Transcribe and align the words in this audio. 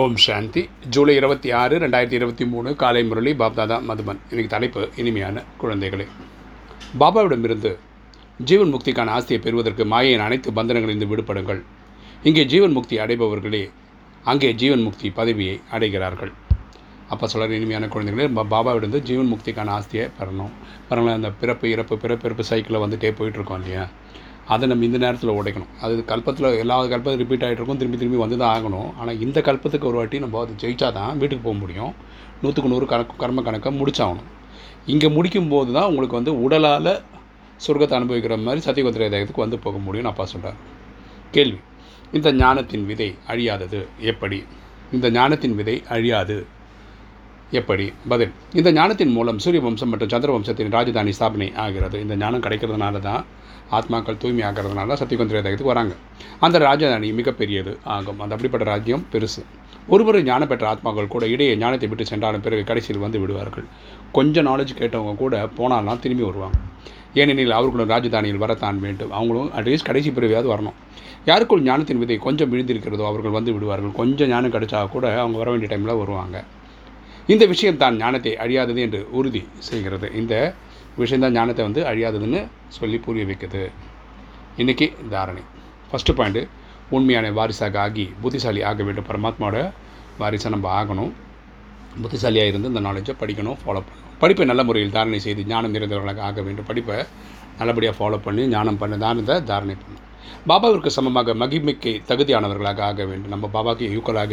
ஓம் 0.00 0.14
சாந்தி. 0.24 0.62
ஜூலை 0.94 1.14
இருபத்தி 1.18 1.48
ஆறு 1.58 1.74
ரெண்டாயிரத்தி 1.82 2.16
இருபத்தி 2.18 2.44
மூணு 2.52 2.68
காலை 2.80 3.02
முரளி 3.08 3.32
பாப்தாதா 3.40 3.76
மதுபன். 3.88 4.20
இன்னைக்கு 4.30 4.50
தலைப்பு 4.54 4.80
இனிமையான 5.00 5.42
குழந்தைகளே. 5.60 6.06
பாபாவிடமிருந்து 7.00 7.70
ஜீவன் 8.48 8.72
முக்திக்கான 8.74 9.12
ஆஸ்தியை 9.16 9.38
பெறுவதற்கு 9.44 9.84
மாயையின் 9.92 10.24
அனைத்து 10.26 10.50
பந்தனங்களிலிருந்து 10.50 11.08
விடுபடுங்கள். 11.10 11.60
இங்கே 12.28 12.44
ஜீவன் 12.52 12.74
முக்தி 12.78 12.98
அடைபவர்களே 12.98 13.62
அங்கே 14.32 14.50
ஜீவன் 14.62 14.84
முக்தி 14.86 15.10
பதவியை 15.10 15.60
அடைகிறார்கள். 15.76 16.32
அப்போ 17.08 17.28
சொல்கிற 17.34 17.56
இனிமையான 17.60 17.88
குழந்தைகளே 17.94 18.28
பாபாவிடந்து 18.54 19.00
ஜீவன் 19.10 19.32
முக்திக்கான 19.34 19.74
ஆஸ்தியை 19.78 20.06
பெறணும். 20.18 20.52
பாருங்களேன் 20.88 21.20
அந்த 21.20 21.32
பிறப்பு 21.42 21.70
இறப்பு 21.74 21.96
பிறப்பிறப்பு 22.04 22.46
சைக்கிளில் 22.50 22.84
வந்துட்டே 22.86 23.12
போயிட்டுருக்கோம் 23.20 23.62
இல்லையா? 23.62 23.86
அதை 24.52 24.64
நம்ம 24.70 24.84
இந்த 24.88 24.98
நேரத்தில் 25.04 25.34
உடைக்கணும். 25.38 25.70
அது 25.84 25.92
கல்பத்தில் 26.12 26.48
எல்லா 26.62 26.76
கல்பத்தும் 26.92 27.20
ரிப்பீட் 27.22 27.44
ஆகிட்டு 27.46 27.60
இருக்கும் 27.60 27.80
திரும்பி 27.80 27.98
திரும்பி 28.00 28.18
வந்து 28.22 28.36
தான் 28.42 28.52
ஆகணும். 28.56 28.88
ஆனால் 29.00 29.18
இந்த 29.24 29.38
கல்பத்துக்கு 29.48 29.88
ஒரு 29.90 29.98
வாட்டி 30.00 30.18
நம்ம 30.24 30.40
அதை 30.42 30.54
ஜெயிச்சா 30.62 30.88
தான் 30.98 31.12
வீட்டுக்கு 31.20 31.44
போக 31.48 31.56
முடியும். 31.64 31.92
நூற்றுக்கு 32.42 32.72
நூறு 32.72 32.86
கணக்கு 32.92 33.14
கர்ம 33.22 33.42
கணக்கை 33.48 33.72
முடிச்சாகணும். 33.80 34.28
இங்கே 34.94 35.08
முடிக்கும் 35.16 35.50
போது 35.52 35.70
தான் 35.76 35.88
உங்களுக்கு 35.90 36.18
வந்து 36.20 36.32
உடலால் 36.46 36.92
சொர்க்கத்தை 37.64 37.94
அனுபவிக்கிற 37.98 38.36
மாதிரி 38.46 38.62
சத்தியகுதிரை 38.66 39.08
தேகத்துக்கு 39.14 39.44
வந்து 39.44 39.58
போக 39.66 39.78
முடியும்னு 39.86 40.10
அப்பா 40.12 40.24
சொல்கிறார் 40.32 40.58
கேள்வி. 41.36 41.60
இந்த 42.16 42.28
ஞானத்தின் 42.40 42.84
விதை 42.90 43.08
அழியாதது 43.32 43.80
எப்படி? 44.12 44.38
இந்த 44.96 45.06
ஞானத்தின் 45.16 45.56
விதை 45.60 45.76
அழியாது 45.94 46.36
எப்படி? 47.60 47.86
பதில். 48.12 48.32
இந்த 48.58 48.68
ஞானத்தின் 48.78 49.14
மூலம் 49.16 49.40
சூரிய 49.44 49.62
வம்சம் 49.66 49.90
மற்றும் 49.92 50.12
சந்திர 50.14 50.30
வம்சத்தின் 50.36 50.72
ராஜதானி 50.76 51.12
ஸ்தாபனை 51.18 51.48
ஆகிறது. 51.64 51.96
இந்த 52.04 52.14
ஞானம் 52.22 52.44
கிடைக்கிறதுனால 52.46 53.00
தான் 53.08 53.24
ஆத்மாக்கள் 53.70 54.16
தூய்மை 54.16 54.44
ஆகிறதுனால 54.44 54.96
சத்தியகுந்திர 55.00 55.42
தேகத்துக்கு 55.42 55.72
வராங்க. 55.72 55.94
அந்த 56.40 56.58
ராஜதானி 56.58 57.14
மிகப்பெரியது. 57.14 57.78
ஆகும். 57.84 58.20
அந்த 58.20 58.34
அப்படிப்பட்ட 58.34 58.70
ராஜ்யம் 58.70 59.04
பெருசு. 59.12 59.44
ஒருவர் 59.88 60.22
ஞானம் 60.22 60.48
பெற்ற 60.48 60.74
ஆத்மாக்கள் 60.74 61.06
கூட 61.06 61.26
இடையே 61.26 61.56
ஞானத்தை 61.56 61.88
விட்டு 61.88 62.06
சென்றாலும் 62.06 62.40
பிறகு 62.40 62.64
கடைசியில் 62.64 63.00
வந்து 63.00 63.20
விடுவார்கள். 63.20 63.64
கொஞ்சம் 64.12 64.46
நாலேஜ் 64.46 64.74
கேட்டவங்க 64.78 65.16
கூட 65.16 65.48
போனாலாம் 65.56 65.98
திரும்பி 65.98 66.24
வருவாங்க. 66.24 66.56
ஏனெனில் 67.14 67.50
அவர்களும் 67.50 67.90
ராஜதானியில் 67.90 68.36
வரத்தான் 68.36 68.80
வேண்டும். 68.80 69.10
அவங்களும் 69.10 69.50
அட்லீஸ்ட் 69.52 69.84
கடைசி 69.84 70.10
பிறவியாவது 70.10 70.48
வரணும். 70.54 70.72
யாருக்குள் 71.24 71.62
ஞானத்தின் 71.62 71.98
விதை 71.98 72.16
கொஞ்சம் 72.16 72.52
விழுந்திருக்கிறதோ 72.52 73.06
அவர்கள் 73.06 73.30
வந்து 73.30 73.52
விடுவார்கள். 73.52 73.92
கொஞ்சம் 73.92 74.28
ஞானம் 74.28 74.52
கிடைச்சா 74.52 74.88
கூட 74.88 75.20
அவங்க 75.20 75.38
வர 75.38 75.50
வேண்டிய 75.50 75.76
டைமில் 75.76 75.98
வருவாங்க. 75.98 76.44
இந்த 77.26 77.46
விஷயம் 77.46 77.76
தான் 77.76 77.96
ஞானத்தை 77.96 78.36
அழியாதது 78.36 78.76
என்று 78.76 79.08
உறுதி 79.10 79.44
செய்கிறது. 79.58 80.10
இந்த 80.14 80.54
விஷயந்தான் 80.96 81.32
ஞானத்தை 81.32 81.64
வந்து 81.64 81.82
அழியாததுன்னு 81.90 82.40
சொல்லி 82.68 82.98
புரிய 82.98 83.24
வைக்குது. 83.24 83.62
இன்றைக்கி 84.56 84.86
தாரணை. 85.08 85.42
ஃபஸ்ட்டு 85.90 86.14
பாயிண்ட்டு 86.18 86.42
உண்மையான 86.90 87.30
வாரிசாக 87.32 87.80
ஆகி 87.80 88.04
புத்திசாலி 88.20 88.62
ஆக 88.62 88.82
வேண்டும். 88.82 89.06
பரமாத்மாவோட 89.08 89.58
வாரிசாக 90.18 90.52
நம்ம 90.54 90.68
ஆகணும். 90.80 91.12
புத்திசாலியாக 92.02 92.50
இருந்து 92.52 92.68
இந்த 92.72 92.80
நாலேஜை 92.80 93.14
படிக்கணும் 93.22 93.58
ஃபாலோ 93.62 93.80
பண்ணணும். 93.86 94.12
படிப்பை 94.18 94.46
நல்ல 94.46 94.62
முறையில் 94.64 94.96
தாரணை 94.96 95.18
செய்து 95.18 95.44
ஞானம் 95.44 95.74
நிறைந்தவர்களாக 95.74 96.20
ஆக 96.28 96.42
வேண்டும். 96.42 96.68
படிப்பை 96.70 96.96
நல்லபடியாக 97.58 97.96
ஃபாலோ 97.98 98.18
பண்ணி 98.26 98.48
ஞானம் 98.48 98.78
பண்ண 98.78 98.96
தானத்தை 98.96 99.42
தாரணை 99.42 99.74
பண்ணணும். 99.74 100.03
பாபாவிற்கு 100.50 100.90
சமமாக 100.96 101.34
மகிமைக்கு 101.42 101.92
தகுதியானவர்களாக 102.08 102.80
ஆக 102.88 103.04
வேண்டும். 103.10 103.32
நம்ம 103.34 103.50
பாபாக்கு 103.56 103.84
ஈக்குவலாக 103.96 104.32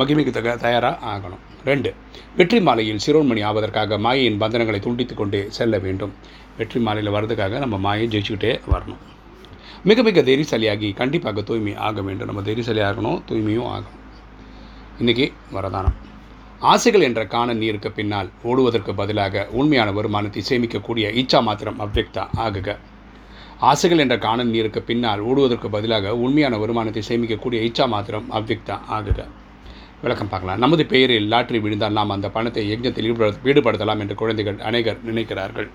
மகிமைக்கு 0.00 0.32
தக 0.38 0.56
தயாராக 0.64 0.96
ஆகணும். 1.12 1.42
ரெண்டு 1.70 1.90
வெற்றி 2.38 2.58
மாலையில் 2.68 3.02
சிறோன்மணி 3.06 3.42
ஆவதற்காக 3.50 3.98
மாயையின் 4.06 4.40
பந்தனங்களை 4.42 4.80
துண்டித்து 4.86 5.14
கொண்டே 5.20 5.42
செல்ல 5.58 5.78
வேண்டும். 5.86 6.14
வெற்றி 6.60 6.80
மாலையில் 6.86 7.14
வர்றதுக்காக 7.16 7.58
நம்ம 7.64 7.78
மாயை 7.86 8.06
ஜெயிச்சுக்கிட்டே 8.14 8.54
வரணும். 8.72 9.02
மிக 9.90 10.02
மிக 10.08 10.20
தைரியசாலியாகி 10.28 10.88
கண்டிப்பாக 11.00 11.42
தூய்மை 11.48 11.72
ஆக 11.88 12.02
வேண்டும். 12.08 12.28
நம்ம 12.30 12.42
தைரியசாலி 12.48 12.82
ஆகணும் 12.88 13.20
தூய்மையும் 13.30 13.68
ஆகணும். 13.74 14.00
இன்றைக்கி 15.00 15.26
வரதானம். 15.56 15.96
ஆசைகள் 16.72 17.06
என்ற 17.06 17.22
காண 17.32 17.54
நீருக்கு 17.62 17.90
பின்னால் 17.96 18.28
ஓடுவதற்கு 18.50 18.92
பதிலாக 19.00 19.44
உண்மையான 19.60 19.88
வருமானத்தை 19.96 20.42
சேமிக்கக்கூடிய 20.50 21.06
இச்சா 21.22 21.40
மாத்திரம் 21.48 21.80
அவ்வக்தா 21.84 22.24
ஆகுக. 22.44 22.68
ஆசைகள் 23.70 24.02
என்ற 24.04 24.16
காணல் 24.24 24.52
நீருக்கு 24.54 24.80
பின்னால் 24.88 25.20
ஓடுவதற்கு 25.30 25.68
பதிலாக 25.74 26.12
உண்மையான 26.24 26.54
வருமானத்தை 26.62 27.02
சேமிக்கக்கூடிய 27.08 27.58
இச்சா 27.68 27.84
மாத்திரம் 27.94 28.26
அவ்விக்தா 28.38 28.76
ஆகுக. 28.96 29.20
விளக்கம் 30.04 30.30
பார்க்கலாம். 30.32 30.60
நமது 30.64 30.82
பெயரில் 30.92 31.28
லாட்ரி 31.32 31.58
விழுந்தால் 31.64 31.96
நாம் 31.98 32.14
அந்த 32.16 32.28
பணத்தை 32.36 32.62
யஜ்ஞத்தில் 32.70 33.06
ஈடுபட 33.10 33.28
ஈடுபடுத்தலாம் 33.50 34.00
என்று 34.04 34.14
குழந்தைகள் 34.22 34.58
அநேகர் 34.70 34.98
நினைக்கிறார்கள். 35.10 35.68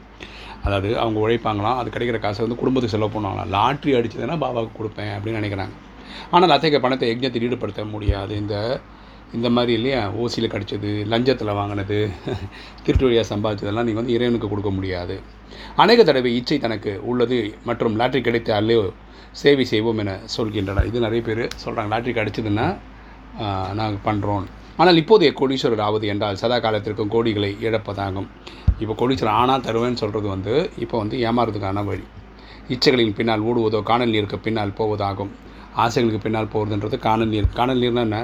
அதாவது 0.66 0.90
அவங்க 1.02 1.18
உழைப்பாங்களாம் 1.26 1.80
அது 1.82 1.90
கிடைக்கிற 1.96 2.18
காசை 2.26 2.42
வந்து 2.46 2.60
குடும்பத்துக்கு 2.62 2.96
செலவு 2.96 3.14
பண்ணுவாங்களாம். 3.16 3.52
லாட்ரி 3.58 3.94
அடிச்சதுன்னா 4.00 4.38
பாபாவுக்கு 4.46 4.80
கொடுப்பேன் 4.80 5.14
அப்படின்னு 5.16 5.42
நினைக்கிறாங்க. 5.42 5.76
ஆனால் 6.36 6.56
அத்தகைய 6.56 6.82
பணத்தை 6.86 7.08
யஜ்ஞத்தில் 7.12 7.46
ஈடுபடுத்த 7.48 7.86
முடியாது. 7.96 8.34
இந்த 8.44 8.56
இந்த 9.38 9.48
மாதிரி 9.56 9.72
இல்லையா? 9.78 10.02
ஓசியில் 10.22 10.52
கிடச்சது 10.54 10.92
லஞ்சத்தில் 11.12 11.58
வாங்கினது 11.60 11.98
திருட்டு 12.86 13.06
வழியாக 13.08 13.26
சம்பாதிச்சதெல்லாம் 13.32 13.88
நீங்கள் 13.88 14.02
வந்து 14.02 14.16
இறைவனுக்கு 14.18 14.48
கொடுக்க 14.54 14.72
முடியாது. 14.78 15.16
அநேக 15.84 16.00
தடவை 16.10 16.32
இச்சை 16.40 16.58
தனக்கு 16.66 16.92
உள்ளது 17.12 17.38
மற்றும் 17.70 17.98
லாட்ரி 18.02 18.22
கிடைத்த 18.28 18.80
சேவை 19.42 19.66
செய்வோம் 19.72 20.00
என 20.04 20.12
சொல்கின்றனர். 20.36 20.88
இது 20.90 21.04
நிறைய 21.06 21.22
பேர் 21.28 21.44
சொல்கிறாங்க 21.64 21.90
லாட்ரி 21.94 22.14
கிடைச்சதுன்னா 22.20 22.68
நாங்கள் 23.80 24.06
பண்ணுறோம் 24.08 24.46
ஆனால் 24.82 25.00
இப்போதைய 25.02 25.32
கோடீஸ்வரர் 25.40 25.84
ஆவது 25.88 26.06
என்றால் 26.14 26.40
சதா 26.42 26.58
காலத்திற்கும் 26.66 27.12
கோடிகளை 27.16 27.52
இழப்பதாகும். 27.66 28.28
இப்போ 28.84 28.94
கோடீஸ்வரர் 29.02 29.38
ஆனால் 29.42 29.66
தருவேன்னு 29.68 30.02
சொல்கிறது 30.02 30.28
வந்து 30.36 30.54
இப்போ 30.84 30.96
வந்து 31.04 31.16
ஏமாறதுக்கான 31.28 31.84
வழி. 31.90 32.06
இச்சைகளின் 32.74 33.16
பின்னால் 33.20 33.46
ஓடுவதோ 33.50 33.80
காணல் 33.92 34.14
நீருக்கு 34.16 34.38
பின்னால் 34.48 34.78
போவதாகும். 34.80 35.32
ஆசைகளுக்கு 35.84 36.22
பின்னால் 36.26 36.52
போகிறதுன்றது 36.54 36.98
காணல் 37.08 37.32
நீர். 37.34 37.50
காணல் 37.60 37.82
நீர்னா 37.84 38.04
என்ன? 38.08 38.20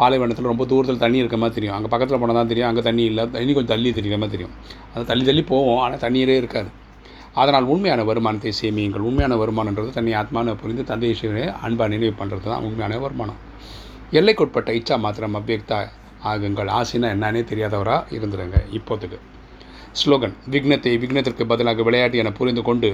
பாலைவனத்தில் 0.00 0.50
ரொம்ப 0.52 0.64
தூரத்தில் 0.72 1.02
தண்ணி 1.04 1.18
இருக்க 1.22 1.36
மாதிரி 1.42 1.56
தெரியும். 1.58 1.76
அங்கே 1.76 1.88
பக்கத்தில் 1.92 2.20
போனால் 2.22 2.38
தான் 2.40 2.50
தெரியும். 2.52 2.68
அங்கே 2.70 2.82
தண்ணி 2.88 3.04
இல்லை. 3.10 3.24
தண்ணி 3.36 3.52
கொஞ்சம் 3.56 3.72
தள்ளி 3.74 3.90
தெரியுற 3.98 4.18
மாதிரி 4.22 4.34
தெரியும். 4.36 4.54
அது 4.94 5.04
தள்ளி 5.10 5.24
தள்ளி 5.30 5.44
போவோம். 5.52 5.80
ஆனால் 5.84 6.02
தண்ணீரே 6.04 6.36
இருக்காது. 6.42 6.70
அதனால் 7.40 7.66
உண்மையான 7.72 8.04
வருமானத்தை 8.10 8.52
சேமியுங்கள். 8.60 9.06
உண்மையான 9.08 9.34
வருமானன்றது 9.42 9.90
தன்னை 9.96 10.12
ஆத்மான 10.20 10.54
புரிந்து 10.62 10.84
தந்தை 10.90 11.10
அன்பாக 11.66 11.88
நினைவு 11.94 12.14
பண்ணுறது 12.20 12.46
தான் 12.52 12.64
உண்மையான 12.68 13.00
வருமானம். 13.06 13.40
எல்லைக்குட்பட்ட 14.18 14.70
இச்சா 14.78 14.96
மாத்திரம் 15.06 15.36
அபியக்தா 15.40 15.78
ஆகுங்கள். 16.30 16.70
ஆசைனா 16.78 17.08
என்னன்னே 17.14 17.42
தெரியாதவராக 17.50 18.14
இருந்துருங்க. 18.18 18.58
இப்போத்துக்கு 18.78 19.18
ஸ்லோகன் 20.00 20.34
விக்னத்தை 20.54 20.92
விக்னத்திற்கு 21.02 21.44
பதிலாக 21.50 21.82
விளையாட்டு 21.88 22.20
என 22.22 22.30
புரிந்து 22.38 22.62
கொண்டு 22.68 22.88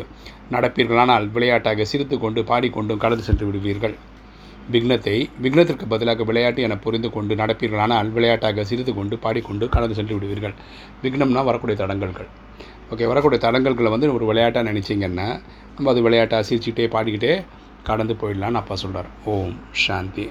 நடப்பீர்கள். 0.55 1.01
ஆனால் 1.05 1.25
விளையாட்டாக 1.37 1.85
சிரித்து 1.93 2.17
கொண்டு 2.25 2.43
பாடிக்கொண்டும் 2.51 3.03
கடந்து 3.05 3.27
சென்று 3.29 3.47
விடுவீர்கள். 3.49 3.95
விக்னத்தை 4.73 5.29
விக்னத்திற்கு 5.43 5.87
பதிலாக 5.89 6.25
விளையாட்டு 6.25 6.63
என 6.63 6.77
புரிந்து 6.77 7.11
கொண்டு 7.11 7.35
நடப்பீர்களானால் 7.35 8.13
விளையாட்டாக 8.13 8.65
சிரித்து 8.65 8.95
கொண்டு 8.95 9.17
பாடிக்கொண்டு 9.17 9.69
கடந்து 9.69 9.95
சென்று 9.95 10.15
விடுவீர்கள். 10.15 10.55
விக்னம்னா 11.03 11.45
வரக்கூடிய 11.45 11.77
தடங்கல்கள். 11.83 12.29
ஓகே 12.93 13.07
வரக்கூடிய 13.07 13.41
தடங்கல்களை 13.45 13.91
வந்து 13.91 14.13
ஒரு 14.15 14.25
விளையாட்டாக 14.27 14.71
நினச்சிங்கன்னா 14.71 15.29
நம்ம 15.77 15.91
அது 15.91 16.03
விளையாட்டாக 16.03 16.43
சிரிச்சுக்கிட்டே 16.49 16.87
பாடிக்கிட்டே 16.97 17.45
கடந்து 17.83 18.15
போயிடலான்னு 18.15 18.61
அப்பா 18.61 18.75
சொல்கிறார் 18.75 19.09
ஓம் 19.25 19.55
சாந்தி. 19.71 20.27